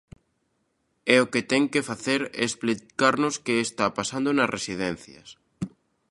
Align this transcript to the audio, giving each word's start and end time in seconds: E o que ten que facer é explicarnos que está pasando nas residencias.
E 1.13 1.15
o 1.23 1.29
que 1.31 1.41
ten 1.51 1.63
que 1.73 1.87
facer 1.89 2.21
é 2.39 2.43
explicarnos 2.45 3.35
que 3.45 3.55
está 3.67 3.85
pasando 3.97 4.29
nas 4.33 4.51
residencias. 4.57 5.29